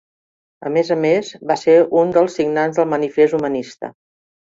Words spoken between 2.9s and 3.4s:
Manifest